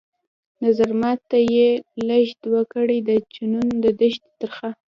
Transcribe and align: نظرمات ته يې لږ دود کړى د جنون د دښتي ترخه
نظرمات 0.63 1.19
ته 1.29 1.37
يې 1.53 1.69
لږ 2.07 2.25
دود 2.41 2.63
کړى 2.73 2.97
د 3.09 3.09
جنون 3.33 3.67
د 3.83 3.85
دښتي 3.99 4.31
ترخه 4.39 4.69